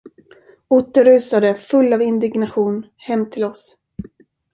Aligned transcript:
Otto 0.77 1.03
rusade 1.03 1.55
full 1.57 1.93
av 1.93 2.01
indignation 2.01 2.85
hem 2.97 3.29
till 3.29 3.43
oss. 3.43 3.77